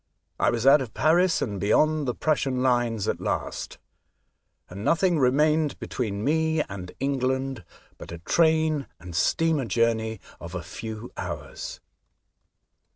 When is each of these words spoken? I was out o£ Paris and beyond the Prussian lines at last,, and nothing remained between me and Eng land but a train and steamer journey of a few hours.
I 0.39 0.49
was 0.49 0.65
out 0.65 0.79
o£ 0.79 0.91
Paris 0.91 1.43
and 1.43 1.59
beyond 1.59 2.07
the 2.07 2.15
Prussian 2.15 2.63
lines 2.63 3.07
at 3.07 3.21
last,, 3.21 3.77
and 4.67 4.83
nothing 4.83 5.19
remained 5.19 5.77
between 5.77 6.23
me 6.23 6.63
and 6.63 6.91
Eng 6.99 7.19
land 7.19 7.63
but 7.99 8.11
a 8.11 8.17
train 8.17 8.87
and 8.99 9.15
steamer 9.15 9.65
journey 9.65 10.19
of 10.39 10.55
a 10.55 10.63
few 10.63 11.11
hours. 11.17 11.81